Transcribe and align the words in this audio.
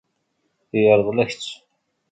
Yeṛḍel-ak-tt. 0.81 1.51